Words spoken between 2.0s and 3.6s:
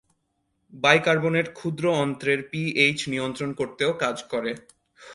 অন্ত্রের পিএইচ নিয়ন্ত্রণ